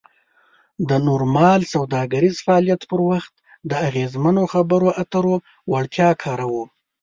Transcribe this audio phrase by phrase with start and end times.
[0.89, 3.33] د نورمال سوداګریز فعالیت پر وخت
[3.69, 5.35] د اغیزمنو خبرو اترو
[5.71, 6.63] وړتیا کاروو.